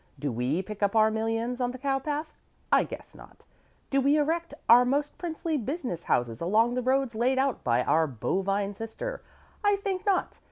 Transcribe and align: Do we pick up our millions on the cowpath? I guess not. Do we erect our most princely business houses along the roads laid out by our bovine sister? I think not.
Do 0.17 0.31
we 0.31 0.63
pick 0.63 0.81
up 0.81 0.95
our 0.95 1.11
millions 1.11 1.61
on 1.61 1.69
the 1.69 1.77
cowpath? 1.77 2.33
I 2.71 2.85
guess 2.85 3.13
not. 3.13 3.43
Do 3.91 4.01
we 4.01 4.17
erect 4.17 4.51
our 4.67 4.83
most 4.83 5.15
princely 5.19 5.57
business 5.57 6.01
houses 6.05 6.41
along 6.41 6.73
the 6.73 6.81
roads 6.81 7.13
laid 7.13 7.37
out 7.37 7.63
by 7.63 7.83
our 7.83 8.07
bovine 8.07 8.73
sister? 8.73 9.21
I 9.63 9.75
think 9.75 10.03
not. 10.03 10.39